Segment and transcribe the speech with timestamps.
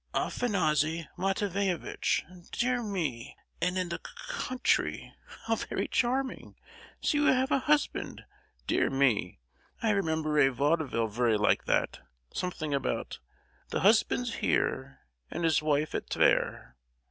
[0.15, 2.23] "Afanassy Matveyevitch.
[2.51, 5.13] Dear me!—and in the co—country!
[5.45, 6.55] how very charming!
[7.01, 8.25] So you have a husband!
[8.65, 9.41] dear me,
[9.83, 11.99] I remember a vaudeville very like that,
[12.33, 13.19] something about—
[13.69, 16.73] "The husband's here, And his wife at Tvere."